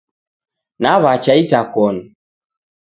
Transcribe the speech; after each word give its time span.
Nawacha 0.81 1.33
itakoni 1.41 2.03